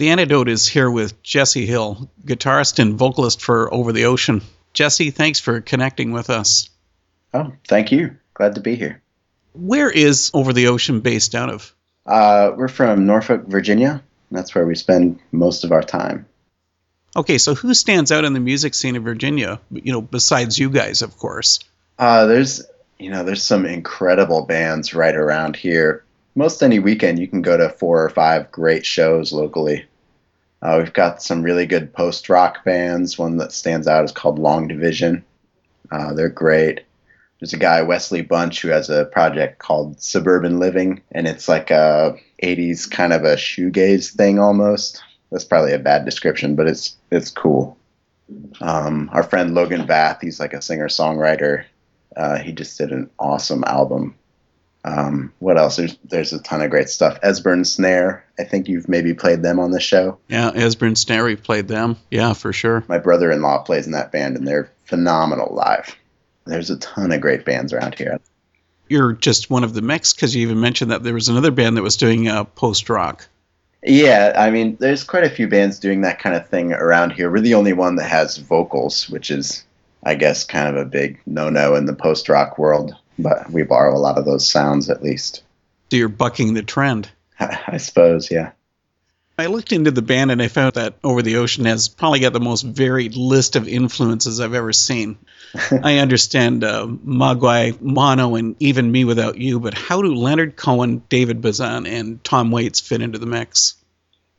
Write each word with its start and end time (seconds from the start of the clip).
The 0.00 0.08
Antidote 0.08 0.48
is 0.48 0.66
here 0.66 0.90
with 0.90 1.22
Jesse 1.22 1.66
Hill, 1.66 2.10
guitarist 2.24 2.78
and 2.78 2.94
vocalist 2.94 3.42
for 3.42 3.70
Over 3.70 3.92
the 3.92 4.06
Ocean. 4.06 4.40
Jesse, 4.72 5.10
thanks 5.10 5.40
for 5.40 5.60
connecting 5.60 6.12
with 6.12 6.30
us. 6.30 6.70
Oh, 7.34 7.52
thank 7.68 7.92
you. 7.92 8.16
Glad 8.32 8.54
to 8.54 8.62
be 8.62 8.76
here. 8.76 9.02
Where 9.52 9.90
is 9.90 10.30
Over 10.32 10.54
the 10.54 10.68
Ocean 10.68 11.00
based 11.00 11.34
out 11.34 11.50
of? 11.50 11.74
Uh, 12.06 12.52
we're 12.56 12.68
from 12.68 13.04
Norfolk, 13.04 13.44
Virginia. 13.46 14.02
That's 14.30 14.54
where 14.54 14.66
we 14.66 14.74
spend 14.74 15.20
most 15.32 15.64
of 15.64 15.70
our 15.70 15.82
time. 15.82 16.24
Okay, 17.14 17.36
so 17.36 17.54
who 17.54 17.74
stands 17.74 18.10
out 18.10 18.24
in 18.24 18.32
the 18.32 18.40
music 18.40 18.72
scene 18.72 18.96
of 18.96 19.02
Virginia? 19.02 19.60
You 19.70 19.92
know, 19.92 20.00
besides 20.00 20.58
you 20.58 20.70
guys, 20.70 21.02
of 21.02 21.18
course. 21.18 21.60
Uh, 21.98 22.24
there's, 22.24 22.62
you 22.98 23.10
know, 23.10 23.22
there's 23.22 23.42
some 23.42 23.66
incredible 23.66 24.46
bands 24.46 24.94
right 24.94 25.14
around 25.14 25.56
here. 25.56 26.06
Most 26.34 26.62
any 26.62 26.78
weekend, 26.78 27.18
you 27.18 27.28
can 27.28 27.42
go 27.42 27.58
to 27.58 27.68
four 27.68 28.02
or 28.02 28.08
five 28.08 28.50
great 28.50 28.86
shows 28.86 29.30
locally. 29.30 29.84
Uh, 30.62 30.76
we've 30.78 30.92
got 30.92 31.22
some 31.22 31.42
really 31.42 31.66
good 31.66 31.92
post 31.92 32.28
rock 32.28 32.64
bands. 32.64 33.18
One 33.18 33.38
that 33.38 33.52
stands 33.52 33.86
out 33.86 34.04
is 34.04 34.12
called 34.12 34.38
Long 34.38 34.68
Division. 34.68 35.24
Uh, 35.90 36.12
they're 36.12 36.28
great. 36.28 36.82
There's 37.38 37.54
a 37.54 37.58
guy 37.58 37.80
Wesley 37.82 38.20
Bunch 38.20 38.60
who 38.60 38.68
has 38.68 38.90
a 38.90 39.06
project 39.06 39.58
called 39.58 40.02
Suburban 40.02 40.58
Living, 40.58 41.00
and 41.12 41.26
it's 41.26 41.48
like 41.48 41.70
a 41.70 42.16
80s 42.42 42.90
kind 42.90 43.14
of 43.14 43.24
a 43.24 43.36
shoegaze 43.36 44.14
thing 44.14 44.38
almost. 44.38 45.02
That's 45.30 45.44
probably 45.44 45.72
a 45.72 45.78
bad 45.78 46.04
description, 46.04 46.54
but 46.54 46.66
it's 46.66 46.96
it's 47.10 47.30
cool. 47.30 47.78
Um, 48.60 49.08
our 49.12 49.22
friend 49.22 49.54
Logan 49.54 49.86
Bath, 49.86 50.18
he's 50.20 50.38
like 50.38 50.52
a 50.52 50.62
singer 50.62 50.88
songwriter. 50.88 51.64
Uh, 52.14 52.38
he 52.38 52.52
just 52.52 52.76
did 52.76 52.92
an 52.92 53.08
awesome 53.18 53.64
album 53.64 54.16
um, 54.84 55.32
what 55.40 55.58
else? 55.58 55.76
There's 55.76 55.98
there's 56.04 56.32
a 56.32 56.42
ton 56.42 56.62
of 56.62 56.70
great 56.70 56.88
stuff. 56.88 57.20
Esbern 57.20 57.66
Snare. 57.66 58.24
I 58.38 58.44
think 58.44 58.68
you've 58.68 58.88
maybe 58.88 59.12
played 59.12 59.42
them 59.42 59.58
on 59.58 59.70
the 59.72 59.80
show. 59.80 60.18
Yeah, 60.28 60.50
Esbern 60.50 60.96
Snare. 60.96 61.24
We've 61.24 61.42
played 61.42 61.68
them. 61.68 61.96
Yeah, 62.10 62.32
for 62.32 62.52
sure. 62.52 62.84
My 62.88 62.98
brother-in-law 62.98 63.64
plays 63.64 63.86
in 63.86 63.92
that 63.92 64.12
band, 64.12 64.36
and 64.36 64.48
they're 64.48 64.70
phenomenal 64.84 65.54
live. 65.54 65.94
There's 66.46 66.70
a 66.70 66.78
ton 66.78 67.12
of 67.12 67.20
great 67.20 67.44
bands 67.44 67.72
around 67.72 67.96
here. 67.96 68.18
You're 68.88 69.12
just 69.12 69.50
one 69.50 69.64
of 69.64 69.74
the 69.74 69.82
mix 69.82 70.14
because 70.14 70.34
you 70.34 70.42
even 70.42 70.60
mentioned 70.60 70.90
that 70.90 71.02
there 71.02 71.14
was 71.14 71.28
another 71.28 71.50
band 71.50 71.76
that 71.76 71.82
was 71.82 71.96
doing 71.96 72.26
uh, 72.26 72.44
post 72.44 72.88
rock. 72.88 73.28
Yeah, 73.82 74.32
I 74.36 74.50
mean, 74.50 74.76
there's 74.80 75.04
quite 75.04 75.24
a 75.24 75.30
few 75.30 75.46
bands 75.48 75.78
doing 75.78 76.00
that 76.02 76.18
kind 76.18 76.34
of 76.34 76.48
thing 76.48 76.72
around 76.72 77.12
here. 77.12 77.30
We're 77.30 77.40
the 77.40 77.54
only 77.54 77.72
one 77.72 77.96
that 77.96 78.08
has 78.08 78.36
vocals, 78.36 79.08
which 79.08 79.30
is, 79.30 79.64
I 80.02 80.16
guess, 80.16 80.44
kind 80.44 80.68
of 80.68 80.76
a 80.76 80.88
big 80.88 81.20
no-no 81.26 81.76
in 81.76 81.86
the 81.86 81.94
post 81.94 82.28
rock 82.28 82.58
world 82.58 82.94
but 83.22 83.50
we 83.50 83.62
borrow 83.62 83.96
a 83.96 83.98
lot 83.98 84.18
of 84.18 84.24
those 84.24 84.48
sounds 84.48 84.90
at 84.90 85.02
least. 85.02 85.42
So 85.90 85.96
you're 85.96 86.08
bucking 86.08 86.54
the 86.54 86.62
trend. 86.62 87.10
I 87.38 87.78
suppose, 87.78 88.30
yeah. 88.30 88.52
I 89.40 89.46
looked 89.46 89.72
into 89.72 89.90
the 89.90 90.02
band 90.02 90.30
and 90.30 90.42
I 90.42 90.48
found 90.48 90.74
that 90.74 90.96
Over 91.02 91.22
the 91.22 91.36
Ocean 91.36 91.64
has 91.64 91.88
probably 91.88 92.20
got 92.20 92.34
the 92.34 92.40
most 92.40 92.62
varied 92.62 93.16
list 93.16 93.56
of 93.56 93.66
influences 93.66 94.38
I've 94.38 94.52
ever 94.52 94.72
seen. 94.74 95.16
I 95.82 95.98
understand 95.98 96.62
uh, 96.62 96.86
Mogwai, 96.86 97.80
Mono, 97.80 98.34
and 98.34 98.54
even 98.60 98.92
Me 98.92 99.04
Without 99.04 99.38
You, 99.38 99.58
but 99.58 99.72
how 99.72 100.02
do 100.02 100.14
Leonard 100.14 100.56
Cohen, 100.56 101.02
David 101.08 101.40
Bazan, 101.40 101.86
and 101.86 102.22
Tom 102.22 102.50
Waits 102.50 102.80
fit 102.80 103.00
into 103.00 103.18
the 103.18 103.26
mix? 103.26 103.76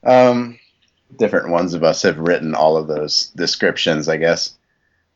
Um, 0.03 0.59
different 1.17 1.49
ones 1.49 1.73
of 1.73 1.83
us 1.83 2.03
have 2.03 2.19
written 2.19 2.53
all 2.53 2.77
of 2.77 2.87
those 2.87 3.31
descriptions, 3.35 4.07
I 4.07 4.17
guess. 4.17 4.55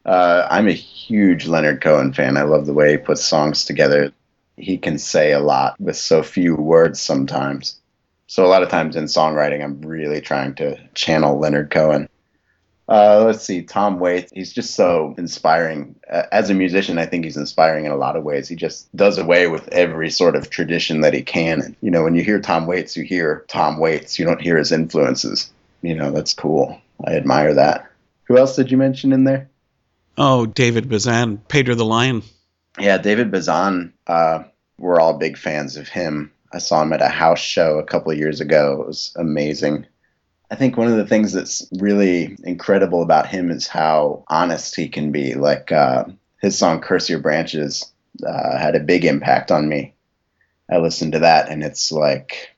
Uh, 0.06 0.48
I'm 0.50 0.68
a 0.68 0.74
huge 0.74 1.48
Leonard 1.48 1.82
Cohen 1.82 2.14
fan. 2.14 2.38
I 2.38 2.44
love 2.44 2.66
the 2.66 2.74
way 2.74 2.92
he 2.92 2.98
puts 2.98 3.24
songs 3.24 3.66
together. 3.66 4.12
He 4.58 4.78
can 4.78 5.00
say 5.00 5.32
a 5.32 5.40
lot 5.40 5.80
with 5.80 5.98
so 5.98 6.22
few 6.24 6.56
words 6.56 7.02
sometimes. 7.02 7.80
So 8.28 8.46
a 8.46 8.48
lot 8.48 8.64
of 8.64 8.70
times 8.70 8.96
in 8.96 9.06
songwriting, 9.06 9.64
I'm 9.64 9.82
really 9.82 10.22
trying 10.22 10.56
to 10.56 10.80
channel 10.94 11.40
Leonard 11.40 11.72
Cohen. 11.72 12.08
Uh, 12.88 13.24
let's 13.26 13.44
see, 13.44 13.64
Tom 13.64 14.00
Waits. 14.00 14.32
He's 14.34 14.54
just 14.54 14.76
so 14.76 15.16
inspiring. 15.18 15.96
As 16.08 16.52
a 16.52 16.54
musician, 16.54 17.00
I 17.00 17.08
think 17.08 17.24
he's 17.24 17.38
inspiring 17.38 17.86
in 17.86 17.92
a 17.92 17.98
lot 17.98 18.16
of 18.16 18.24
ways. 18.24 18.48
He 18.48 18.56
just 18.56 18.96
does 18.96 19.18
away 19.18 19.48
with 19.48 19.68
every 19.70 20.12
sort 20.12 20.36
of 20.36 20.52
tradition 20.52 21.02
that 21.02 21.14
he 21.16 21.24
can. 21.24 21.62
And, 21.62 21.76
you 21.82 21.90
know, 21.90 22.04
when 22.04 22.14
you 22.14 22.24
hear 22.24 22.40
Tom 22.40 22.68
Waits, 22.68 22.96
you 22.96 23.04
hear 23.04 23.44
Tom 23.48 23.80
Waits. 23.80 24.20
You 24.20 24.26
don't 24.26 24.42
hear 24.42 24.58
his 24.58 24.72
influences. 24.72 25.52
You 25.82 25.96
know, 25.96 26.12
that's 26.12 26.34
cool. 26.34 26.80
I 27.06 27.16
admire 27.16 27.56
that. 27.56 27.90
Who 28.26 28.38
else 28.38 28.56
did 28.56 28.70
you 28.70 28.78
mention 28.78 29.14
in 29.14 29.24
there? 29.24 29.50
Oh, 30.18 30.46
David 30.46 30.90
Bazan, 30.90 31.38
Pedro 31.38 31.76
the 31.76 31.86
Lion. 31.86 32.24
Yeah, 32.80 32.98
David 32.98 33.32
Bazan. 33.32 33.94
Uh, 34.08 34.44
we're 34.78 35.00
all 35.00 35.18
big 35.18 35.38
fans 35.38 35.78
of 35.78 35.88
him. 35.88 36.32
I 36.54 36.60
saw 36.60 36.82
him 36.82 36.94
at 36.94 37.02
a 37.02 37.10
house 37.10 37.40
show 37.40 37.80
a 37.80 37.84
couple 37.84 38.14
years 38.14 38.40
ago. 38.40 38.82
It 38.82 38.88
was 38.88 39.14
amazing. 39.18 39.86
I 40.50 40.56
think 40.56 40.78
one 40.78 40.88
of 40.88 40.98
the 40.98 41.08
things 41.08 41.34
that's 41.34 41.68
really 41.80 42.38
incredible 42.44 43.02
about 43.02 43.28
him 43.28 43.50
is 43.52 43.68
how 43.68 44.24
honest 44.28 44.76
he 44.76 44.88
can 44.88 45.12
be. 45.12 45.34
Like 45.34 45.72
uh, 45.72 46.06
his 46.42 46.58
song 46.58 46.82
"Curse 46.82 47.10
Your 47.10 47.20
Branches" 47.20 47.92
uh, 48.26 48.58
had 48.58 48.76
a 48.76 48.80
big 48.80 49.06
impact 49.06 49.52
on 49.52 49.68
me. 49.68 49.96
I 50.72 50.78
listened 50.78 51.14
to 51.14 51.20
that, 51.20 51.50
and 51.50 51.64
it's 51.64 51.92
like 51.92 52.56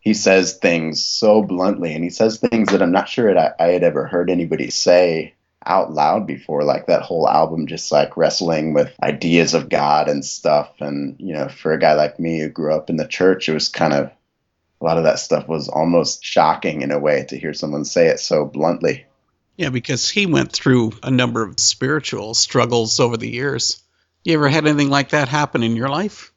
he 0.00 0.14
says 0.14 0.54
things 0.54 1.02
so 1.04 1.42
bluntly, 1.42 1.94
and 1.94 2.04
he 2.04 2.10
says 2.10 2.38
things 2.38 2.70
that 2.70 2.82
I'm 2.82 2.92
not 2.92 3.08
sure 3.08 3.36
I, 3.38 3.52
I 3.58 3.68
had 3.68 3.82
ever 3.82 4.06
heard 4.06 4.30
anybody 4.30 4.70
say 4.70 5.34
out 5.64 5.92
loud 5.92 6.26
before 6.26 6.62
like 6.62 6.86
that 6.86 7.02
whole 7.02 7.28
album 7.28 7.66
just 7.66 7.90
like 7.90 8.16
wrestling 8.16 8.74
with 8.74 8.94
ideas 9.02 9.54
of 9.54 9.68
god 9.68 10.08
and 10.08 10.24
stuff. 10.24 10.72
And 10.80 11.16
you 11.18 11.34
know 11.34 11.48
for 11.48 11.72
a 11.72 11.78
guy 11.78 11.94
like 11.94 12.18
me 12.18 12.40
who 12.40 12.48
grew 12.48 12.74
up 12.74 12.90
in 12.90 12.96
the 12.96 13.06
church 13.06 13.48
it 13.48 13.54
was 13.54 13.68
kind 13.68 13.92
of 13.92 14.10
a 14.80 14.84
lot 14.84 14.98
of 14.98 15.04
that 15.04 15.18
stuff 15.18 15.48
was 15.48 15.68
almost 15.68 16.24
shocking 16.24 16.82
in 16.82 16.92
a 16.92 16.98
way 16.98 17.24
to 17.28 17.38
hear 17.38 17.52
someone 17.52 17.84
say 17.84 18.06
it 18.06 18.20
so 18.20 18.44
bluntly. 18.44 19.06
Yeah 19.56 19.70
because 19.70 20.08
he 20.08 20.26
went 20.26 20.52
through 20.52 20.92
a 21.02 21.10
number 21.10 21.42
of 21.42 21.58
spiritual 21.58 22.34
struggles 22.34 23.00
over 23.00 23.16
the 23.16 23.30
years. 23.30 23.82
You 24.24 24.34
ever 24.34 24.48
had 24.48 24.66
anything 24.66 24.90
like 24.90 25.10
that 25.10 25.28
happen 25.28 25.62
in 25.62 25.76
your 25.76 25.88
life 25.88 26.32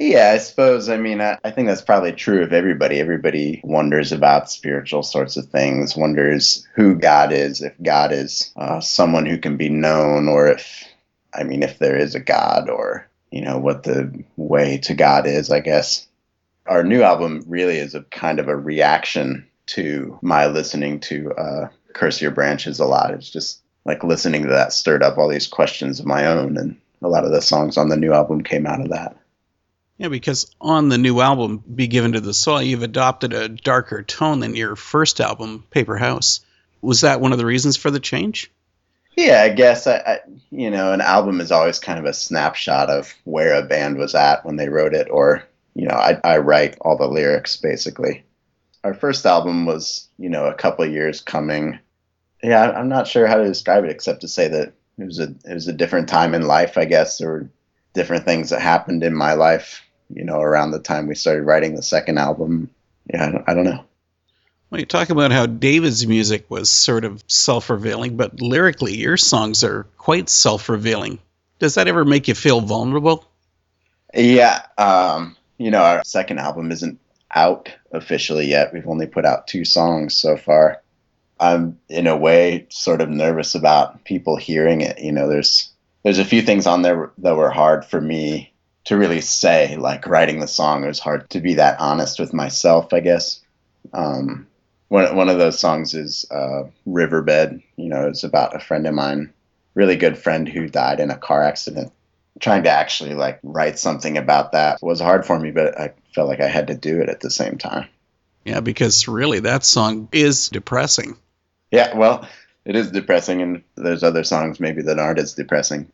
yeah, 0.00 0.30
I 0.34 0.38
suppose. 0.38 0.88
I 0.88 0.96
mean, 0.96 1.20
I, 1.20 1.38
I, 1.44 1.50
think 1.50 1.68
that's 1.68 1.82
probably 1.82 2.12
true 2.12 2.42
of 2.42 2.54
everybody. 2.54 2.98
Everybody 2.98 3.60
wonders 3.62 4.12
about 4.12 4.50
spiritual 4.50 5.02
sorts 5.02 5.36
of 5.36 5.50
things, 5.50 5.94
wonders 5.94 6.66
who 6.74 6.94
God 6.94 7.32
is, 7.32 7.60
if 7.60 7.74
God 7.82 8.10
is 8.10 8.50
uh, 8.56 8.80
someone 8.80 9.26
who 9.26 9.36
can 9.36 9.58
be 9.58 9.68
known, 9.68 10.26
or 10.26 10.46
if, 10.46 10.84
I 11.34 11.42
mean, 11.42 11.62
if 11.62 11.78
there 11.78 11.98
is 11.98 12.14
a 12.14 12.20
God, 12.20 12.70
or, 12.70 13.06
you 13.30 13.42
know, 13.42 13.58
what 13.58 13.82
the 13.82 14.24
way 14.38 14.78
to 14.78 14.94
God 14.94 15.26
is, 15.26 15.50
I 15.50 15.60
guess. 15.60 16.06
Our 16.64 16.82
new 16.82 17.02
album 17.02 17.44
really 17.46 17.76
is 17.76 17.94
a 17.94 18.02
kind 18.04 18.40
of 18.40 18.48
a 18.48 18.56
reaction 18.56 19.46
to 19.66 20.18
my 20.22 20.46
listening 20.46 21.00
to 21.00 21.32
uh, 21.34 21.68
Curse 21.92 22.22
Your 22.22 22.30
Branches 22.30 22.80
a 22.80 22.86
lot. 22.86 23.12
It's 23.12 23.28
just 23.28 23.60
like 23.84 24.02
listening 24.02 24.44
to 24.44 24.48
that 24.48 24.72
stirred 24.72 25.02
up 25.02 25.18
all 25.18 25.28
these 25.28 25.46
questions 25.46 26.00
of 26.00 26.06
my 26.06 26.24
own, 26.24 26.56
and 26.56 26.80
a 27.02 27.08
lot 27.08 27.26
of 27.26 27.32
the 27.32 27.42
songs 27.42 27.76
on 27.76 27.90
the 27.90 27.98
new 27.98 28.14
album 28.14 28.42
came 28.42 28.66
out 28.66 28.80
of 28.80 28.88
that. 28.88 29.19
Yeah, 30.00 30.08
because 30.08 30.50
on 30.62 30.88
the 30.88 30.96
new 30.96 31.20
album, 31.20 31.62
Be 31.74 31.86
Given 31.86 32.12
to 32.12 32.22
the 32.22 32.32
Soil, 32.32 32.62
you've 32.62 32.82
adopted 32.82 33.34
a 33.34 33.50
darker 33.50 34.02
tone 34.02 34.40
than 34.40 34.56
your 34.56 34.74
first 34.74 35.20
album, 35.20 35.62
Paper 35.70 35.98
House. 35.98 36.40
Was 36.80 37.02
that 37.02 37.20
one 37.20 37.32
of 37.32 37.38
the 37.38 37.44
reasons 37.44 37.76
for 37.76 37.90
the 37.90 38.00
change? 38.00 38.50
Yeah, 39.14 39.42
I 39.42 39.50
guess 39.50 39.86
I, 39.86 39.96
I, 39.96 40.20
you 40.50 40.70
know, 40.70 40.94
an 40.94 41.02
album 41.02 41.38
is 41.42 41.52
always 41.52 41.78
kind 41.78 41.98
of 41.98 42.06
a 42.06 42.14
snapshot 42.14 42.88
of 42.88 43.14
where 43.24 43.52
a 43.52 43.62
band 43.62 43.98
was 43.98 44.14
at 44.14 44.42
when 44.46 44.56
they 44.56 44.70
wrote 44.70 44.94
it, 44.94 45.08
or 45.10 45.42
you 45.74 45.86
know, 45.86 45.96
I, 45.96 46.18
I 46.24 46.38
write 46.38 46.78
all 46.80 46.96
the 46.96 47.06
lyrics 47.06 47.58
basically. 47.58 48.24
Our 48.82 48.94
first 48.94 49.26
album 49.26 49.66
was, 49.66 50.08
you 50.16 50.30
know, 50.30 50.46
a 50.46 50.54
couple 50.54 50.86
years 50.86 51.20
coming. 51.20 51.78
Yeah, 52.42 52.70
I'm 52.70 52.88
not 52.88 53.06
sure 53.06 53.26
how 53.26 53.36
to 53.36 53.44
describe 53.44 53.84
it 53.84 53.90
except 53.90 54.22
to 54.22 54.28
say 54.28 54.48
that 54.48 54.72
it 54.96 55.04
was 55.04 55.18
a 55.20 55.34
it 55.44 55.52
was 55.52 55.68
a 55.68 55.74
different 55.74 56.08
time 56.08 56.34
in 56.34 56.46
life. 56.46 56.78
I 56.78 56.86
guess 56.86 57.18
there 57.18 57.28
were 57.28 57.50
different 57.92 58.24
things 58.24 58.48
that 58.48 58.62
happened 58.62 59.04
in 59.04 59.14
my 59.14 59.34
life 59.34 59.82
you 60.12 60.24
know, 60.24 60.40
around 60.40 60.70
the 60.70 60.78
time 60.78 61.06
we 61.06 61.14
started 61.14 61.42
writing 61.42 61.74
the 61.74 61.82
second 61.82 62.18
album. 62.18 62.70
Yeah, 63.12 63.26
I 63.26 63.30
don't, 63.30 63.48
I 63.48 63.54
don't 63.54 63.64
know. 63.64 63.84
Well, 64.70 64.80
you 64.80 64.86
talk 64.86 65.10
about 65.10 65.32
how 65.32 65.46
David's 65.46 66.06
music 66.06 66.48
was 66.48 66.70
sort 66.70 67.04
of 67.04 67.24
self 67.26 67.70
revealing, 67.70 68.16
but 68.16 68.40
lyrically, 68.40 68.96
your 68.96 69.16
songs 69.16 69.64
are 69.64 69.84
quite 69.98 70.28
self 70.28 70.68
revealing. 70.68 71.18
Does 71.58 71.74
that 71.74 71.88
ever 71.88 72.04
make 72.04 72.28
you 72.28 72.34
feel 72.34 72.60
vulnerable? 72.60 73.26
Yeah. 74.14 74.62
Um, 74.78 75.36
you 75.58 75.70
know, 75.70 75.82
our 75.82 76.04
second 76.04 76.38
album 76.38 76.70
isn't 76.72 76.98
out 77.34 77.68
officially 77.92 78.46
yet. 78.46 78.72
We've 78.72 78.86
only 78.86 79.06
put 79.06 79.24
out 79.24 79.46
two 79.46 79.64
songs 79.64 80.14
so 80.16 80.36
far. 80.36 80.82
I'm 81.38 81.78
in 81.88 82.06
a 82.06 82.16
way 82.16 82.66
sort 82.70 83.00
of 83.00 83.08
nervous 83.08 83.54
about 83.54 84.04
people 84.04 84.36
hearing 84.36 84.82
it. 84.82 85.00
You 85.00 85.12
know, 85.12 85.28
there's 85.28 85.70
there's 86.02 86.18
a 86.18 86.24
few 86.24 86.42
things 86.42 86.66
on 86.66 86.82
there 86.82 87.10
that 87.18 87.36
were 87.36 87.50
hard 87.50 87.84
for 87.84 88.00
me 88.00 88.52
to 88.84 88.96
really 88.96 89.20
say. 89.20 89.76
Like 89.76 90.06
writing 90.06 90.40
the 90.40 90.48
song, 90.48 90.84
it 90.84 90.88
was 90.88 90.98
hard 90.98 91.28
to 91.30 91.40
be 91.40 91.54
that 91.54 91.80
honest 91.80 92.18
with 92.18 92.32
myself, 92.32 92.92
I 92.92 93.00
guess. 93.00 93.40
Um, 93.92 94.46
one 94.88 95.14
one 95.14 95.28
of 95.28 95.38
those 95.38 95.58
songs 95.58 95.94
is 95.94 96.26
uh, 96.30 96.64
"Riverbed." 96.86 97.62
You 97.76 97.88
know, 97.88 98.08
it's 98.08 98.24
about 98.24 98.56
a 98.56 98.60
friend 98.60 98.86
of 98.86 98.94
mine, 98.94 99.32
really 99.74 99.96
good 99.96 100.18
friend 100.18 100.48
who 100.48 100.68
died 100.68 101.00
in 101.00 101.10
a 101.10 101.16
car 101.16 101.42
accident. 101.42 101.92
Trying 102.40 102.62
to 102.62 102.70
actually 102.70 103.14
like 103.14 103.38
write 103.42 103.78
something 103.78 104.16
about 104.16 104.52
that 104.52 104.82
was 104.82 105.00
hard 105.00 105.26
for 105.26 105.38
me, 105.38 105.50
but 105.50 105.78
I 105.78 105.92
felt 106.14 106.28
like 106.28 106.40
I 106.40 106.48
had 106.48 106.68
to 106.68 106.74
do 106.74 107.00
it 107.00 107.08
at 107.08 107.20
the 107.20 107.30
same 107.30 107.58
time. 107.58 107.86
Yeah, 108.44 108.60
because 108.60 109.06
really 109.06 109.40
that 109.40 109.64
song 109.64 110.08
is 110.12 110.48
depressing. 110.48 111.16
Yeah, 111.70 111.96
well, 111.96 112.26
it 112.64 112.76
is 112.76 112.90
depressing, 112.90 113.42
and 113.42 113.62
there's 113.76 114.02
other 114.02 114.24
songs 114.24 114.58
maybe 114.58 114.82
that 114.82 114.98
aren't 114.98 115.18
as 115.18 115.34
depressing. 115.34 115.90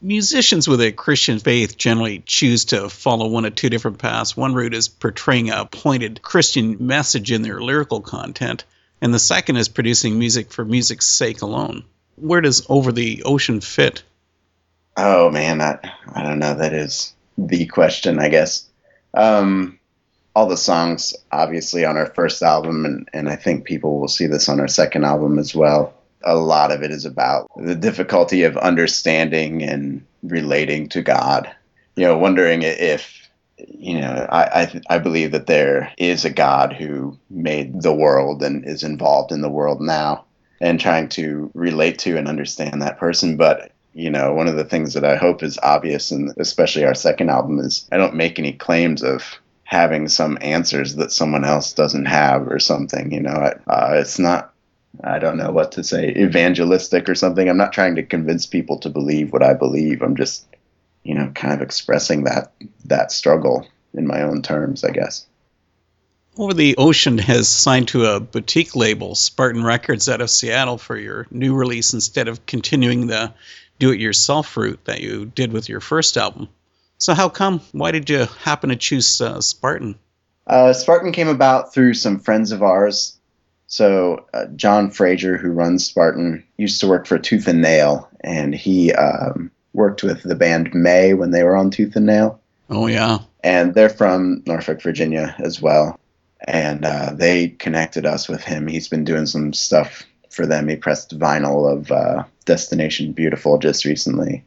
Musicians 0.00 0.68
with 0.68 0.80
a 0.80 0.92
Christian 0.92 1.40
faith 1.40 1.76
generally 1.76 2.22
choose 2.24 2.66
to 2.66 2.88
follow 2.88 3.26
one 3.26 3.44
of 3.44 3.56
two 3.56 3.68
different 3.68 3.98
paths. 3.98 4.36
One 4.36 4.54
route 4.54 4.74
is 4.74 4.86
portraying 4.86 5.50
a 5.50 5.64
pointed 5.64 6.22
Christian 6.22 6.76
message 6.86 7.32
in 7.32 7.42
their 7.42 7.60
lyrical 7.60 8.00
content, 8.00 8.64
and 9.00 9.12
the 9.12 9.18
second 9.18 9.56
is 9.56 9.68
producing 9.68 10.16
music 10.16 10.52
for 10.52 10.64
music's 10.64 11.06
sake 11.06 11.42
alone. 11.42 11.82
Where 12.14 12.40
does 12.40 12.64
Over 12.68 12.92
the 12.92 13.24
Ocean 13.24 13.60
fit? 13.60 14.04
Oh 14.96 15.30
man, 15.30 15.60
I, 15.60 15.78
I 16.12 16.22
don't 16.22 16.38
know. 16.38 16.54
That 16.54 16.74
is 16.74 17.12
the 17.36 17.66
question, 17.66 18.20
I 18.20 18.28
guess. 18.28 18.68
Um, 19.14 19.80
all 20.34 20.46
the 20.46 20.56
songs, 20.56 21.14
obviously, 21.32 21.84
on 21.84 21.96
our 21.96 22.06
first 22.06 22.40
album, 22.42 22.84
and, 22.84 23.08
and 23.12 23.28
I 23.28 23.34
think 23.34 23.64
people 23.64 23.98
will 23.98 24.06
see 24.06 24.28
this 24.28 24.48
on 24.48 24.60
our 24.60 24.68
second 24.68 25.04
album 25.04 25.40
as 25.40 25.56
well 25.56 25.97
a 26.22 26.36
lot 26.36 26.72
of 26.72 26.82
it 26.82 26.90
is 26.90 27.04
about 27.04 27.50
the 27.56 27.74
difficulty 27.74 28.42
of 28.42 28.56
understanding 28.56 29.62
and 29.62 30.04
relating 30.22 30.88
to 30.90 31.02
God. 31.02 31.50
You 31.96 32.04
know, 32.04 32.18
wondering 32.18 32.62
if 32.62 33.28
you 33.56 34.00
know, 34.00 34.26
I 34.30 34.62
I, 34.62 34.80
I 34.90 34.98
believe 34.98 35.32
that 35.32 35.46
there 35.46 35.92
is 35.98 36.24
a 36.24 36.30
God 36.30 36.72
who 36.72 37.18
made 37.30 37.82
the 37.82 37.92
world 37.92 38.42
and 38.42 38.64
is 38.64 38.82
involved 38.82 39.32
in 39.32 39.40
the 39.40 39.48
world 39.48 39.80
now, 39.80 40.24
and 40.60 40.80
trying 40.80 41.08
to 41.10 41.50
relate 41.54 41.98
to 42.00 42.16
and 42.16 42.28
understand 42.28 42.82
that 42.82 42.98
person. 42.98 43.36
But 43.36 43.72
you 43.94 44.10
know, 44.10 44.32
one 44.32 44.48
of 44.48 44.56
the 44.56 44.64
things 44.64 44.94
that 44.94 45.04
I 45.04 45.16
hope 45.16 45.42
is 45.42 45.58
obvious, 45.62 46.10
and 46.10 46.32
especially 46.36 46.84
our 46.84 46.94
second 46.94 47.30
album, 47.30 47.58
is 47.58 47.88
I 47.90 47.96
don't 47.96 48.14
make 48.14 48.38
any 48.38 48.52
claims 48.52 49.02
of 49.02 49.24
having 49.64 50.08
some 50.08 50.38
answers 50.40 50.94
that 50.96 51.12
someone 51.12 51.44
else 51.44 51.72
doesn't 51.72 52.06
have 52.06 52.48
or 52.48 52.58
something. 52.58 53.12
You 53.12 53.20
know, 53.20 53.54
uh, 53.66 53.90
it's 53.94 54.18
not 54.18 54.54
I 55.02 55.18
don't 55.18 55.36
know 55.36 55.50
what 55.50 55.72
to 55.72 55.84
say, 55.84 56.10
evangelistic 56.10 57.08
or 57.08 57.14
something. 57.14 57.48
I'm 57.48 57.56
not 57.56 57.72
trying 57.72 57.96
to 57.96 58.02
convince 58.02 58.46
people 58.46 58.78
to 58.80 58.90
believe 58.90 59.32
what 59.32 59.42
I 59.42 59.54
believe. 59.54 60.02
I'm 60.02 60.16
just, 60.16 60.44
you 61.04 61.14
know, 61.14 61.30
kind 61.34 61.54
of 61.54 61.62
expressing 61.62 62.24
that 62.24 62.52
that 62.86 63.12
struggle 63.12 63.66
in 63.94 64.06
my 64.06 64.22
own 64.22 64.42
terms, 64.42 64.84
I 64.84 64.90
guess. 64.90 65.26
Over 66.36 66.54
the 66.54 66.76
Ocean 66.76 67.18
has 67.18 67.48
signed 67.48 67.88
to 67.88 68.06
a 68.06 68.20
boutique 68.20 68.76
label, 68.76 69.14
Spartan 69.14 69.64
Records 69.64 70.08
out 70.08 70.20
of 70.20 70.30
Seattle, 70.30 70.78
for 70.78 70.96
your 70.96 71.26
new 71.30 71.54
release 71.54 71.94
instead 71.94 72.28
of 72.28 72.46
continuing 72.46 73.08
the 73.08 73.34
do 73.78 73.92
it 73.92 74.00
yourself 74.00 74.56
route 74.56 74.84
that 74.84 75.00
you 75.00 75.26
did 75.26 75.52
with 75.52 75.68
your 75.68 75.80
first 75.80 76.16
album. 76.16 76.48
So, 76.98 77.14
how 77.14 77.28
come? 77.28 77.60
Why 77.72 77.92
did 77.92 78.10
you 78.10 78.26
happen 78.40 78.70
to 78.70 78.76
choose 78.76 79.20
uh, 79.20 79.40
Spartan? 79.40 79.98
Uh, 80.46 80.72
Spartan 80.72 81.12
came 81.12 81.28
about 81.28 81.74
through 81.74 81.94
some 81.94 82.18
friends 82.18 82.52
of 82.52 82.62
ours 82.62 83.17
so 83.68 84.24
uh, 84.32 84.46
John 84.56 84.90
Fraser, 84.90 85.36
who 85.36 85.50
runs 85.50 85.84
Spartan, 85.84 86.42
used 86.56 86.80
to 86.80 86.88
work 86.88 87.06
for 87.06 87.18
Tooth 87.18 87.46
and 87.46 87.60
Nail, 87.60 88.08
and 88.22 88.54
he 88.54 88.92
um, 88.94 89.50
worked 89.74 90.02
with 90.02 90.22
the 90.22 90.34
band 90.34 90.74
Mae 90.74 91.12
when 91.12 91.30
they 91.30 91.44
were 91.44 91.54
on 91.54 91.70
Tooth 91.70 91.94
and 91.94 92.06
Nail. 92.06 92.40
Oh 92.70 92.86
yeah, 92.86 93.18
and 93.44 93.74
they're 93.74 93.90
from 93.90 94.42
Norfolk, 94.46 94.82
Virginia, 94.82 95.36
as 95.38 95.60
well. 95.60 96.00
And 96.46 96.84
uh, 96.84 97.12
they 97.14 97.48
connected 97.48 98.06
us 98.06 98.26
with 98.26 98.42
him. 98.42 98.66
He's 98.66 98.88
been 98.88 99.04
doing 99.04 99.26
some 99.26 99.52
stuff 99.52 100.04
for 100.30 100.46
them. 100.46 100.66
He 100.68 100.76
pressed 100.76 101.18
vinyl 101.18 101.70
of 101.70 101.92
uh, 101.92 102.24
Destination 102.46 103.12
Beautiful 103.12 103.58
just 103.58 103.84
recently. 103.84 104.44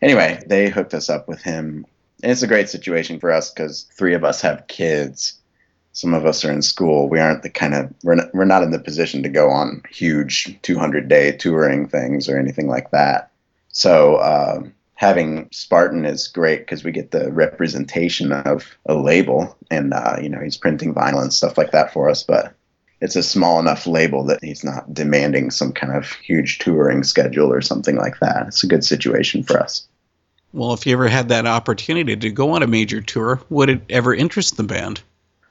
Anyway, 0.00 0.40
they 0.46 0.68
hooked 0.68 0.94
us 0.94 1.10
up 1.10 1.26
with 1.26 1.42
him. 1.42 1.86
And 2.22 2.30
it's 2.30 2.42
a 2.42 2.46
great 2.46 2.68
situation 2.68 3.18
for 3.18 3.32
us 3.32 3.50
because 3.50 3.88
three 3.96 4.14
of 4.14 4.22
us 4.22 4.42
have 4.42 4.68
kids 4.68 5.39
some 5.92 6.14
of 6.14 6.24
us 6.24 6.44
are 6.44 6.52
in 6.52 6.62
school. 6.62 7.08
We 7.08 7.20
aren't 7.20 7.42
the 7.42 7.50
kind 7.50 7.74
of 7.74 7.92
we're 8.02 8.14
not, 8.14 8.34
we're 8.34 8.44
not 8.44 8.62
in 8.62 8.70
the 8.70 8.78
position 8.78 9.22
to 9.22 9.28
go 9.28 9.50
on 9.50 9.82
huge 9.90 10.60
200 10.62 11.08
day 11.08 11.32
touring 11.32 11.88
things 11.88 12.28
or 12.28 12.38
anything 12.38 12.68
like 12.68 12.90
that. 12.90 13.30
So 13.72 14.16
uh, 14.16 14.62
having 14.94 15.48
Spartan 15.50 16.04
is 16.04 16.28
great 16.28 16.60
because 16.60 16.84
we 16.84 16.92
get 16.92 17.10
the 17.10 17.32
representation 17.32 18.32
of 18.32 18.76
a 18.86 18.94
label, 18.94 19.56
and 19.70 19.94
uh, 19.94 20.16
you 20.20 20.28
know 20.28 20.40
he's 20.40 20.56
printing 20.56 20.94
vinyl 20.94 21.22
and 21.22 21.32
stuff 21.32 21.58
like 21.58 21.72
that 21.72 21.92
for 21.92 22.08
us. 22.08 22.22
But 22.22 22.54
it's 23.00 23.16
a 23.16 23.22
small 23.22 23.58
enough 23.58 23.86
label 23.86 24.24
that 24.24 24.44
he's 24.44 24.62
not 24.62 24.92
demanding 24.92 25.50
some 25.50 25.72
kind 25.72 25.96
of 25.96 26.10
huge 26.12 26.58
touring 26.58 27.02
schedule 27.02 27.52
or 27.52 27.62
something 27.62 27.96
like 27.96 28.18
that. 28.20 28.48
It's 28.48 28.62
a 28.62 28.68
good 28.68 28.84
situation 28.84 29.42
for 29.42 29.58
us. 29.58 29.86
Well, 30.52 30.72
if 30.72 30.84
you 30.84 30.92
ever 30.92 31.08
had 31.08 31.28
that 31.28 31.46
opportunity 31.46 32.16
to 32.16 32.30
go 32.30 32.50
on 32.52 32.62
a 32.62 32.66
major 32.66 33.00
tour, 33.00 33.40
would 33.50 33.70
it 33.70 33.82
ever 33.88 34.14
interest 34.14 34.56
the 34.56 34.64
band? 34.64 35.00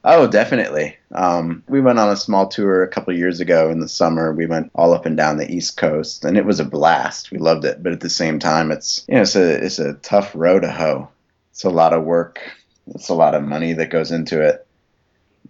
Oh, 0.02 0.26
definitely. 0.26 0.96
Um, 1.12 1.62
we 1.68 1.80
went 1.80 1.98
on 1.98 2.08
a 2.08 2.16
small 2.16 2.48
tour 2.48 2.82
a 2.82 2.88
couple 2.88 3.14
years 3.14 3.40
ago 3.40 3.70
in 3.70 3.80
the 3.80 3.88
summer. 3.88 4.32
We 4.32 4.46
went 4.46 4.70
all 4.74 4.94
up 4.94 5.04
and 5.04 5.16
down 5.16 5.36
the 5.36 5.50
East 5.50 5.76
Coast, 5.76 6.24
and 6.24 6.38
it 6.38 6.46
was 6.46 6.58
a 6.58 6.64
blast. 6.64 7.30
We 7.30 7.38
loved 7.38 7.66
it, 7.66 7.82
but 7.82 7.92
at 7.92 8.00
the 8.00 8.08
same 8.08 8.38
time, 8.38 8.70
it's 8.70 9.04
you 9.08 9.16
know 9.16 9.22
it's 9.22 9.36
a 9.36 9.64
it's 9.64 9.78
a 9.78 9.94
tough 9.94 10.34
row 10.34 10.58
to 10.58 10.70
hoe. 10.70 11.08
It's 11.50 11.64
a 11.64 11.70
lot 11.70 11.92
of 11.92 12.04
work. 12.04 12.40
It's 12.94 13.10
a 13.10 13.14
lot 13.14 13.34
of 13.34 13.42
money 13.42 13.74
that 13.74 13.90
goes 13.90 14.10
into 14.10 14.40
it. 14.40 14.66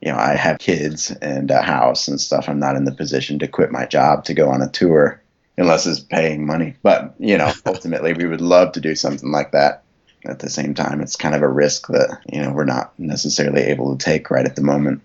You 0.01 0.11
know, 0.11 0.19
I 0.19 0.35
have 0.35 0.59
kids 0.59 1.11
and 1.13 1.51
a 1.51 1.63
house 1.63 2.09
and 2.09 2.21
stuff. 2.21 2.49
I'm 2.49 2.59
not 2.59 2.77
in 2.77 2.85
the 2.85 2.93
position 2.93 3.39
to 3.41 3.49
quit 3.49 3.71
my 3.71 3.87
job 3.87 4.25
to 4.25 4.35
go 4.35 4.51
on 4.51 4.63
a 4.63 4.69
tour 4.69 5.23
unless 5.59 5.87
it's 5.87 6.01
paying 6.01 6.45
money. 6.45 6.75
But 6.83 7.15
you 7.21 7.39
know, 7.39 7.53
ultimately, 7.67 8.15
we 8.15 8.27
would 8.27 8.41
love 8.41 8.73
to 8.73 8.81
do 8.81 8.97
something 8.97 9.31
like 9.31 9.53
that 9.53 9.85
at 10.25 10.39
the 10.39 10.51
same 10.51 10.75
time, 10.75 11.01
it's 11.01 11.17
kind 11.17 11.35
of 11.35 11.43
a 11.43 11.49
risk 11.49 11.89
that 11.89 12.21
you 12.31 12.41
know 12.41 12.53
we're 12.53 12.65
not 12.65 12.99
necessarily 12.99 13.63
able 13.63 13.97
to 13.97 14.05
take 14.05 14.31
right 14.31 14.47
at 14.47 14.57
the 14.57 14.63
moment. 14.63 15.03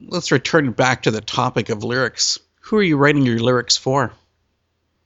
Let's 0.00 0.32
return 0.32 0.70
back 0.72 1.02
to 1.02 1.10
the 1.10 1.20
topic 1.20 1.68
of 1.68 1.84
lyrics. 1.84 2.38
Who 2.62 2.76
are 2.76 2.82
you 2.82 2.96
writing 2.96 3.22
your 3.22 3.38
lyrics 3.38 3.76
for? 3.76 4.12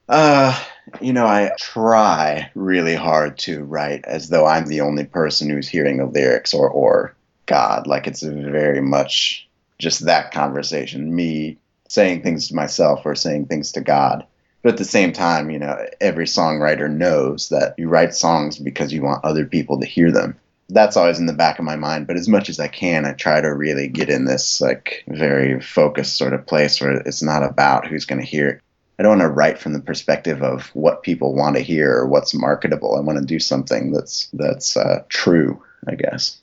Uh, 0.08 0.58
you 1.00 1.12
know, 1.12 1.26
I 1.26 1.52
try 1.58 2.50
really 2.54 2.94
hard 2.94 3.38
to 3.38 3.64
write 3.64 4.04
as 4.04 4.28
though 4.28 4.46
I'm 4.46 4.66
the 4.66 4.82
only 4.82 5.04
person 5.04 5.50
who's 5.50 5.68
hearing 5.68 5.98
the 5.98 6.06
lyrics 6.06 6.54
or 6.54 6.68
or 6.68 7.14
God. 7.46 7.86
Like 7.86 8.06
it's 8.06 8.22
very 8.22 8.80
much 8.80 9.48
just 9.78 10.06
that 10.06 10.32
conversation, 10.32 11.14
me 11.14 11.58
saying 11.88 12.22
things 12.22 12.48
to 12.48 12.54
myself 12.54 13.02
or 13.04 13.14
saying 13.14 13.46
things 13.46 13.72
to 13.72 13.80
God. 13.80 14.26
But 14.66 14.72
at 14.72 14.78
the 14.78 14.84
same 14.84 15.12
time, 15.12 15.48
you 15.48 15.60
know, 15.60 15.78
every 16.00 16.24
songwriter 16.24 16.90
knows 16.90 17.50
that 17.50 17.76
you 17.78 17.88
write 17.88 18.16
songs 18.16 18.58
because 18.58 18.92
you 18.92 19.00
want 19.00 19.24
other 19.24 19.46
people 19.46 19.78
to 19.78 19.86
hear 19.86 20.10
them. 20.10 20.36
That's 20.68 20.96
always 20.96 21.20
in 21.20 21.26
the 21.26 21.32
back 21.32 21.60
of 21.60 21.64
my 21.64 21.76
mind. 21.76 22.08
But 22.08 22.16
as 22.16 22.26
much 22.26 22.48
as 22.48 22.58
I 22.58 22.66
can, 22.66 23.06
I 23.06 23.12
try 23.12 23.40
to 23.40 23.54
really 23.54 23.86
get 23.86 24.08
in 24.08 24.24
this 24.24 24.60
like 24.60 25.04
very 25.06 25.60
focused 25.60 26.18
sort 26.18 26.32
of 26.32 26.48
place 26.48 26.80
where 26.80 26.94
it's 26.94 27.22
not 27.22 27.44
about 27.44 27.86
who's 27.86 28.06
going 28.06 28.20
to 28.20 28.26
hear 28.26 28.48
it. 28.48 28.60
I 28.98 29.04
don't 29.04 29.20
want 29.20 29.20
to 29.20 29.28
write 29.28 29.60
from 29.60 29.72
the 29.72 29.78
perspective 29.78 30.42
of 30.42 30.66
what 30.74 31.04
people 31.04 31.32
want 31.32 31.54
to 31.54 31.62
hear 31.62 31.98
or 31.98 32.08
what's 32.08 32.34
marketable. 32.34 32.96
I 32.96 33.02
want 33.02 33.20
to 33.20 33.24
do 33.24 33.38
something 33.38 33.92
that's 33.92 34.28
that's 34.32 34.76
uh, 34.76 35.04
true, 35.08 35.62
I 35.86 35.94
guess. 35.94 36.40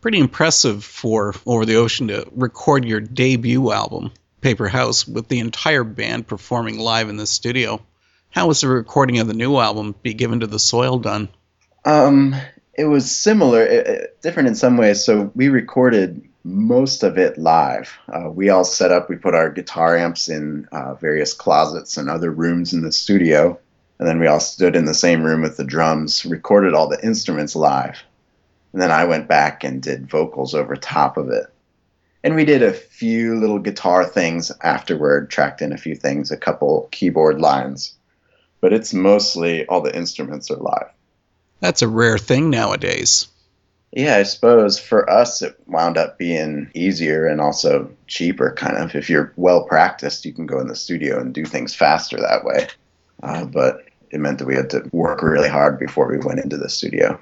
Pretty 0.00 0.20
impressive 0.20 0.82
for 0.82 1.34
Over 1.44 1.66
the 1.66 1.76
Ocean 1.76 2.08
to 2.08 2.26
record 2.32 2.86
your 2.86 3.00
debut 3.00 3.72
album 3.72 4.10
Paper 4.42 4.68
House 4.68 5.06
with 5.08 5.28
the 5.28 5.38
entire 5.38 5.84
band 5.84 6.26
performing 6.26 6.78
live 6.78 7.08
in 7.08 7.16
the 7.16 7.26
studio. 7.26 7.80
How 8.30 8.48
was 8.48 8.60
the 8.60 8.68
recording 8.68 9.18
of 9.20 9.28
the 9.28 9.34
new 9.34 9.56
album, 9.56 9.94
Be 10.02 10.14
Given 10.14 10.40
to 10.40 10.46
the 10.46 10.58
Soil, 10.58 10.98
done? 10.98 11.28
Um, 11.84 12.34
it 12.74 12.84
was 12.84 13.10
similar, 13.10 13.62
it, 13.62 13.86
it, 13.86 14.20
different 14.20 14.48
in 14.48 14.54
some 14.54 14.76
ways. 14.76 15.04
So 15.04 15.30
we 15.34 15.48
recorded 15.48 16.28
most 16.44 17.04
of 17.04 17.18
it 17.18 17.38
live. 17.38 17.96
Uh, 18.08 18.30
we 18.30 18.48
all 18.48 18.64
set 18.64 18.90
up, 18.90 19.08
we 19.08 19.16
put 19.16 19.34
our 19.34 19.48
guitar 19.48 19.96
amps 19.96 20.28
in 20.28 20.66
uh, 20.72 20.94
various 20.94 21.34
closets 21.34 21.96
and 21.96 22.10
other 22.10 22.30
rooms 22.30 22.72
in 22.72 22.82
the 22.82 22.92
studio. 22.92 23.58
And 23.98 24.08
then 24.08 24.18
we 24.18 24.26
all 24.26 24.40
stood 24.40 24.74
in 24.74 24.86
the 24.86 24.94
same 24.94 25.22
room 25.22 25.42
with 25.42 25.56
the 25.56 25.64
drums, 25.64 26.24
recorded 26.24 26.74
all 26.74 26.88
the 26.88 27.04
instruments 27.04 27.54
live. 27.54 28.02
And 28.72 28.82
then 28.82 28.90
I 28.90 29.04
went 29.04 29.28
back 29.28 29.62
and 29.62 29.80
did 29.80 30.10
vocals 30.10 30.54
over 30.54 30.74
top 30.74 31.16
of 31.16 31.28
it 31.28 31.51
and 32.24 32.34
we 32.34 32.44
did 32.44 32.62
a 32.62 32.72
few 32.72 33.38
little 33.38 33.58
guitar 33.58 34.04
things 34.04 34.52
afterward, 34.60 35.30
tracked 35.30 35.62
in 35.62 35.72
a 35.72 35.78
few 35.78 35.94
things, 35.94 36.30
a 36.30 36.36
couple 36.36 36.88
keyboard 36.92 37.40
lines. 37.40 37.94
But 38.60 38.72
it's 38.72 38.94
mostly 38.94 39.66
all 39.66 39.80
the 39.80 39.94
instruments 39.94 40.50
are 40.50 40.56
live. 40.56 40.90
That's 41.60 41.82
a 41.82 41.88
rare 41.88 42.18
thing 42.18 42.50
nowadays. 42.50 43.26
Yeah, 43.92 44.16
I 44.16 44.22
suppose 44.22 44.78
for 44.78 45.08
us 45.10 45.42
it 45.42 45.58
wound 45.66 45.98
up 45.98 46.16
being 46.16 46.70
easier 46.74 47.26
and 47.26 47.40
also 47.40 47.90
cheaper, 48.06 48.52
kind 48.52 48.78
of. 48.78 48.94
If 48.94 49.10
you're 49.10 49.32
well 49.36 49.64
practiced, 49.64 50.24
you 50.24 50.32
can 50.32 50.46
go 50.46 50.60
in 50.60 50.68
the 50.68 50.76
studio 50.76 51.20
and 51.20 51.34
do 51.34 51.44
things 51.44 51.74
faster 51.74 52.18
that 52.18 52.44
way. 52.44 52.68
Uh, 53.22 53.44
but 53.44 53.84
it 54.10 54.20
meant 54.20 54.38
that 54.38 54.46
we 54.46 54.54
had 54.54 54.70
to 54.70 54.88
work 54.92 55.22
really 55.22 55.48
hard 55.48 55.78
before 55.78 56.08
we 56.08 56.18
went 56.18 56.40
into 56.40 56.56
the 56.56 56.70
studio. 56.70 57.20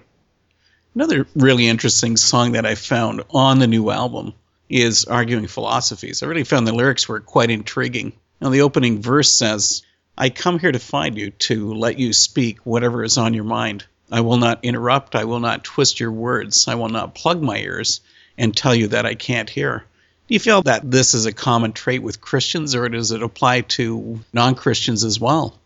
Another 0.94 1.26
really 1.34 1.66
interesting 1.66 2.16
song 2.16 2.52
that 2.52 2.66
I 2.66 2.74
found 2.74 3.22
on 3.30 3.58
the 3.58 3.66
new 3.66 3.90
album 3.90 4.34
is 4.70 5.04
arguing 5.04 5.48
philosophies. 5.48 6.22
I 6.22 6.26
really 6.26 6.44
found 6.44 6.66
the 6.66 6.72
lyrics 6.72 7.08
were 7.08 7.20
quite 7.20 7.50
intriguing. 7.50 8.12
Now, 8.40 8.50
the 8.50 8.62
opening 8.62 9.02
verse 9.02 9.30
says, 9.30 9.82
I 10.16 10.30
come 10.30 10.58
here 10.58 10.72
to 10.72 10.78
find 10.78 11.18
you, 11.18 11.30
to 11.30 11.74
let 11.74 11.98
you 11.98 12.12
speak 12.12 12.60
whatever 12.60 13.02
is 13.02 13.18
on 13.18 13.34
your 13.34 13.44
mind. 13.44 13.84
I 14.12 14.20
will 14.20 14.36
not 14.36 14.64
interrupt. 14.64 15.14
I 15.14 15.24
will 15.24 15.40
not 15.40 15.64
twist 15.64 16.00
your 16.00 16.12
words. 16.12 16.68
I 16.68 16.76
will 16.76 16.88
not 16.88 17.14
plug 17.14 17.42
my 17.42 17.58
ears 17.58 18.00
and 18.38 18.56
tell 18.56 18.74
you 18.74 18.88
that 18.88 19.06
I 19.06 19.14
can't 19.14 19.50
hear. 19.50 19.84
Do 20.28 20.34
you 20.34 20.40
feel 20.40 20.62
that 20.62 20.88
this 20.88 21.14
is 21.14 21.26
a 21.26 21.32
common 21.32 21.72
trait 21.72 22.02
with 22.02 22.20
Christians, 22.20 22.74
or 22.76 22.88
does 22.88 23.10
it 23.10 23.22
apply 23.22 23.62
to 23.62 24.20
non 24.32 24.54
Christians 24.54 25.02
as 25.04 25.18
well? 25.18 25.58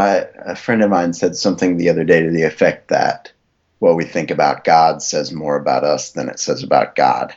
I, 0.00 0.50
a 0.50 0.56
friend 0.56 0.82
of 0.82 0.90
mine 0.90 1.12
said 1.12 1.36
something 1.36 1.76
the 1.76 1.88
other 1.88 2.04
day 2.04 2.22
to 2.22 2.30
the 2.30 2.42
effect 2.42 2.88
that 2.88 3.32
what 3.78 3.96
we 3.96 4.04
think 4.04 4.30
about 4.30 4.64
God 4.64 5.02
says 5.02 5.32
more 5.32 5.56
about 5.56 5.84
us 5.84 6.10
than 6.10 6.28
it 6.28 6.40
says 6.40 6.62
about 6.62 6.94
God. 6.94 7.34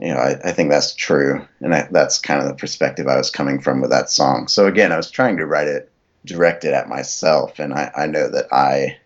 You 0.00 0.14
know, 0.14 0.20
I, 0.20 0.38
I 0.44 0.52
think 0.52 0.70
that's 0.70 0.94
true. 0.94 1.46
And 1.60 1.74
I, 1.74 1.88
that's 1.90 2.18
kind 2.18 2.40
of 2.40 2.48
the 2.48 2.54
perspective 2.54 3.06
I 3.08 3.16
was 3.16 3.30
coming 3.30 3.60
from 3.60 3.80
with 3.80 3.90
that 3.90 4.10
song. 4.10 4.48
So 4.48 4.66
again, 4.66 4.92
I 4.92 4.96
was 4.96 5.10
trying 5.10 5.36
to 5.38 5.46
write 5.46 5.68
it 5.68 5.90
directed 6.24 6.72
at 6.74 6.88
myself. 6.88 7.58
And 7.58 7.74
I, 7.74 7.90
I 7.96 8.06
know 8.06 8.28
that 8.30 8.52
I, 8.52 8.98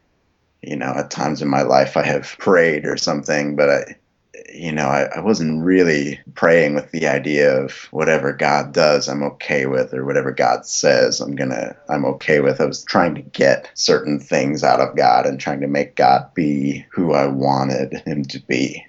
you 0.63 0.77
know, 0.77 0.93
at 0.97 1.11
times 1.11 1.41
in 1.41 1.49
my 1.49 1.63
life 1.63 1.97
I 1.97 2.03
have 2.05 2.37
prayed 2.39 2.85
or 2.85 2.97
something, 2.97 3.57
but 3.57 3.71
I, 3.71 3.97
you 4.53 4.73
know, 4.73 4.87
I, 4.87 5.05
I, 5.17 5.21
wasn't 5.21 5.65
really 5.65 6.21
praying 6.35 6.75
with 6.75 6.91
the 6.91 7.07
idea 7.07 7.63
of 7.63 7.73
whatever 7.91 8.33
God 8.33 8.73
does, 8.73 9.09
I'm 9.09 9.23
okay 9.23 9.67
with, 9.67 9.95
or 9.95 10.05
whatever 10.05 10.31
God 10.31 10.67
says, 10.67 11.21
I'm 11.21 11.37
gonna, 11.37 11.77
I'm 11.89 12.05
okay 12.05 12.41
with. 12.41 12.61
I 12.61 12.67
was 12.67 12.85
trying 12.85 13.15
to 13.15 13.23
get 13.23 13.71
certain 13.75 14.21
things 14.21 14.63
out 14.65 14.81
of 14.81 14.97
God 14.97 15.27
and 15.27 15.41
trying 15.41 15.61
to 15.61 15.67
make 15.67 15.97
God 15.97 16.33
be 16.35 16.85
who 16.91 17.13
I 17.13 17.27
wanted 17.27 18.03
him 18.07 18.25
to 18.25 18.41
be. 18.41 18.85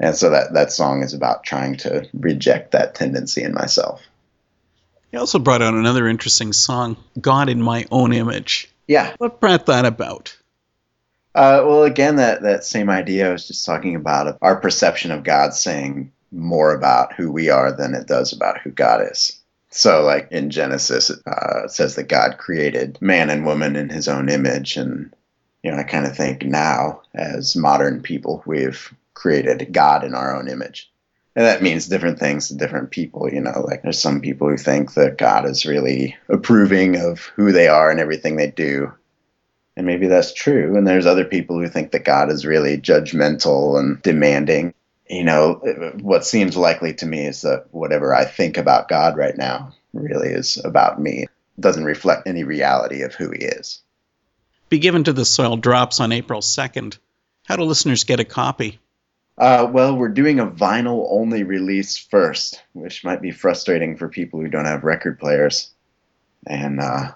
And 0.00 0.14
so 0.16 0.30
that, 0.30 0.54
that 0.54 0.72
song 0.72 1.02
is 1.02 1.14
about 1.14 1.44
trying 1.44 1.76
to 1.78 2.08
reject 2.12 2.72
that 2.72 2.94
tendency 2.94 3.42
in 3.42 3.54
myself. 3.54 4.02
You 5.12 5.20
also 5.20 5.38
brought 5.38 5.62
out 5.62 5.74
another 5.74 6.08
interesting 6.08 6.52
song, 6.52 6.96
God 7.20 7.48
in 7.48 7.62
My 7.62 7.86
Own 7.92 8.12
Image. 8.12 8.68
Yeah. 8.88 9.14
What 9.18 9.40
brought 9.40 9.66
that 9.66 9.84
about? 9.84 10.36
Uh, 11.34 11.62
well, 11.64 11.84
again, 11.84 12.16
that, 12.16 12.42
that 12.42 12.64
same 12.64 12.90
idea 12.90 13.28
I 13.28 13.32
was 13.32 13.46
just 13.46 13.64
talking 13.64 13.96
about 13.96 14.38
our 14.42 14.56
perception 14.56 15.10
of 15.10 15.24
God 15.24 15.54
saying 15.54 16.12
more 16.30 16.74
about 16.74 17.12
who 17.12 17.30
we 17.30 17.48
are 17.48 17.72
than 17.72 17.94
it 17.94 18.06
does 18.06 18.32
about 18.32 18.60
who 18.60 18.70
God 18.70 19.08
is. 19.10 19.40
So, 19.70 20.02
like 20.02 20.28
in 20.30 20.50
Genesis, 20.50 21.10
uh, 21.10 21.64
it 21.64 21.70
says 21.70 21.96
that 21.96 22.08
God 22.08 22.38
created 22.38 22.98
man 23.00 23.30
and 23.30 23.44
woman 23.44 23.74
in 23.74 23.88
his 23.88 24.06
own 24.06 24.28
image. 24.28 24.76
And, 24.76 25.12
you 25.64 25.72
know, 25.72 25.78
I 25.78 25.82
kind 25.82 26.06
of 26.06 26.16
think 26.16 26.44
now, 26.44 27.02
as 27.12 27.56
modern 27.56 28.00
people, 28.00 28.42
we've 28.46 28.94
created 29.14 29.72
God 29.72 30.04
in 30.04 30.14
our 30.14 30.36
own 30.36 30.48
image. 30.48 30.90
And 31.36 31.46
that 31.46 31.62
means 31.62 31.88
different 31.88 32.18
things 32.18 32.48
to 32.48 32.56
different 32.56 32.90
people. 32.90 33.32
You 33.32 33.40
know, 33.40 33.64
like 33.66 33.82
there's 33.82 34.00
some 34.00 34.20
people 34.20 34.48
who 34.48 34.56
think 34.56 34.94
that 34.94 35.18
God 35.18 35.46
is 35.46 35.66
really 35.66 36.16
approving 36.28 36.96
of 36.96 37.20
who 37.36 37.50
they 37.50 37.66
are 37.66 37.90
and 37.90 37.98
everything 37.98 38.36
they 38.36 38.50
do. 38.50 38.92
And 39.76 39.86
maybe 39.86 40.06
that's 40.06 40.32
true. 40.32 40.76
And 40.76 40.86
there's 40.86 41.06
other 41.06 41.24
people 41.24 41.58
who 41.58 41.68
think 41.68 41.90
that 41.90 42.04
God 42.04 42.30
is 42.30 42.46
really 42.46 42.78
judgmental 42.78 43.78
and 43.78 44.00
demanding. 44.02 44.74
You 45.08 45.24
know, 45.24 45.54
what 46.00 46.24
seems 46.24 46.56
likely 46.56 46.94
to 46.94 47.06
me 47.06 47.26
is 47.26 47.42
that 47.42 47.66
whatever 47.72 48.14
I 48.14 48.24
think 48.24 48.56
about 48.56 48.88
God 48.88 49.16
right 49.16 49.36
now 49.36 49.72
really 49.92 50.28
is 50.28 50.64
about 50.64 51.00
me. 51.00 51.24
It 51.24 51.60
doesn't 51.60 51.84
reflect 51.84 52.28
any 52.28 52.44
reality 52.44 53.02
of 53.02 53.14
who 53.14 53.30
he 53.30 53.38
is. 53.38 53.80
Be 54.68 54.78
given 54.78 55.04
to 55.04 55.12
the 55.12 55.24
soil 55.24 55.56
drops 55.56 55.98
on 55.98 56.12
April 56.12 56.40
2nd. 56.40 56.98
How 57.46 57.56
do 57.56 57.64
listeners 57.64 58.04
get 58.04 58.20
a 58.20 58.24
copy? 58.24 58.78
Uh, 59.36 59.68
well, 59.72 59.96
we're 59.96 60.08
doing 60.08 60.38
a 60.38 60.46
vinyl 60.46 61.06
only 61.10 61.42
release 61.42 61.96
first, 61.98 62.62
which 62.72 63.04
might 63.04 63.20
be 63.20 63.32
frustrating 63.32 63.96
for 63.96 64.08
people 64.08 64.40
who 64.40 64.48
don't 64.48 64.64
have 64.64 64.84
record 64.84 65.18
players. 65.18 65.70
And 66.46 66.80
uh, 66.80 67.12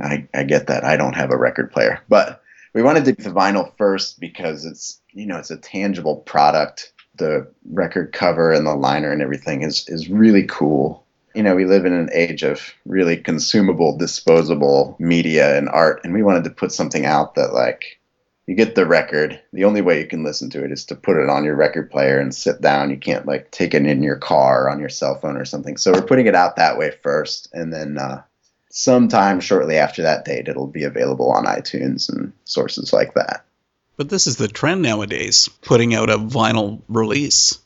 I, 0.00 0.28
I 0.34 0.42
get 0.42 0.66
that. 0.66 0.84
I 0.84 0.96
don't 0.96 1.14
have 1.14 1.30
a 1.30 1.36
record 1.36 1.72
player, 1.72 2.00
but 2.08 2.42
we 2.74 2.82
wanted 2.82 3.04
to 3.06 3.12
do 3.12 3.22
the 3.22 3.30
vinyl 3.30 3.72
first 3.76 4.20
because 4.20 4.64
it's 4.64 5.00
you 5.12 5.26
know 5.26 5.38
it's 5.38 5.50
a 5.50 5.56
tangible 5.56 6.16
product. 6.16 6.92
The 7.16 7.46
record 7.70 8.12
cover 8.12 8.52
and 8.52 8.66
the 8.66 8.74
liner 8.74 9.12
and 9.12 9.22
everything 9.22 9.62
is 9.62 9.88
is 9.88 10.08
really 10.08 10.44
cool. 10.44 11.04
You 11.34 11.42
know, 11.42 11.54
we 11.54 11.64
live 11.64 11.86
in 11.86 11.94
an 11.94 12.10
age 12.12 12.42
of 12.42 12.74
really 12.84 13.16
consumable, 13.16 13.96
disposable 13.96 14.96
media 14.98 15.56
and 15.56 15.68
art, 15.68 16.00
and 16.04 16.12
we 16.12 16.22
wanted 16.22 16.44
to 16.44 16.50
put 16.50 16.72
something 16.72 17.06
out 17.06 17.34
that 17.36 17.54
like 17.54 17.98
you 18.46 18.54
get 18.54 18.74
the 18.74 18.86
record. 18.86 19.40
The 19.52 19.64
only 19.64 19.82
way 19.82 20.00
you 20.00 20.06
can 20.06 20.24
listen 20.24 20.50
to 20.50 20.64
it 20.64 20.72
is 20.72 20.84
to 20.86 20.96
put 20.96 21.16
it 21.16 21.28
on 21.28 21.44
your 21.44 21.54
record 21.54 21.90
player 21.90 22.18
and 22.18 22.34
sit 22.34 22.60
down. 22.60 22.90
You 22.90 22.96
can't 22.96 23.26
like 23.26 23.50
take 23.50 23.74
it 23.74 23.86
in 23.86 24.02
your 24.02 24.16
car 24.16 24.64
or 24.64 24.70
on 24.70 24.80
your 24.80 24.88
cell 24.88 25.18
phone 25.18 25.36
or 25.36 25.44
something. 25.44 25.76
So 25.76 25.92
we're 25.92 26.02
putting 26.02 26.26
it 26.26 26.34
out 26.34 26.56
that 26.56 26.78
way 26.78 26.92
first, 27.02 27.48
and 27.52 27.72
then 27.72 27.98
uh, 27.98 28.22
sometime 28.70 29.40
shortly 29.40 29.76
after 29.76 30.02
that 30.02 30.24
date, 30.24 30.48
it'll 30.48 30.66
be 30.66 30.84
available 30.84 31.30
on 31.30 31.44
iTunes 31.44 32.08
and 32.12 32.32
sources 32.44 32.92
like 32.92 33.14
that. 33.14 33.44
But 33.96 34.08
this 34.08 34.26
is 34.26 34.36
the 34.36 34.48
trend 34.48 34.82
nowadays, 34.82 35.48
putting 35.48 35.94
out 35.94 36.10
a 36.10 36.16
vinyl 36.16 36.82
release. 36.88 37.58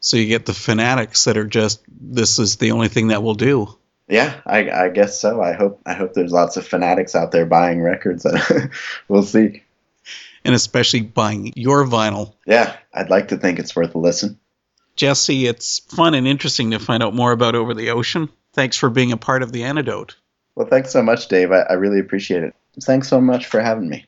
So 0.00 0.16
you 0.16 0.26
get 0.26 0.46
the 0.46 0.54
fanatics 0.54 1.24
that 1.24 1.36
are 1.36 1.46
just 1.46 1.82
this 1.88 2.38
is 2.38 2.56
the 2.56 2.72
only 2.72 2.88
thing 2.88 3.08
that 3.08 3.22
will 3.22 3.34
do. 3.34 3.76
Yeah, 4.08 4.40
I, 4.46 4.70
I 4.70 4.88
guess 4.88 5.20
so. 5.20 5.42
I 5.42 5.52
hope 5.52 5.82
I 5.84 5.92
hope 5.92 6.14
there's 6.14 6.32
lots 6.32 6.56
of 6.56 6.66
fanatics 6.66 7.14
out 7.14 7.30
there 7.30 7.44
buying 7.44 7.82
records. 7.82 8.26
we'll 9.08 9.22
see. 9.22 9.62
And 10.44 10.54
especially 10.54 11.00
buying 11.00 11.52
your 11.56 11.84
vinyl. 11.84 12.34
Yeah, 12.46 12.76
I'd 12.92 13.10
like 13.10 13.28
to 13.28 13.36
think 13.36 13.58
it's 13.58 13.74
worth 13.76 13.94
a 13.94 13.98
listen. 13.98 14.38
Jesse, 14.96 15.46
it's 15.46 15.78
fun 15.78 16.14
and 16.14 16.26
interesting 16.26 16.72
to 16.72 16.78
find 16.78 17.02
out 17.02 17.14
more 17.14 17.30
about 17.32 17.54
Over 17.54 17.74
the 17.74 17.90
Ocean. 17.90 18.28
Thanks 18.52 18.76
for 18.76 18.90
being 18.90 19.12
a 19.12 19.16
part 19.16 19.42
of 19.42 19.52
the 19.52 19.64
antidote. 19.64 20.16
Well, 20.56 20.66
thanks 20.66 20.90
so 20.90 21.02
much, 21.02 21.28
Dave. 21.28 21.52
I, 21.52 21.60
I 21.60 21.74
really 21.74 22.00
appreciate 22.00 22.42
it. 22.42 22.54
Thanks 22.82 23.08
so 23.08 23.20
much 23.20 23.46
for 23.46 23.60
having 23.60 23.88
me. 23.88 24.07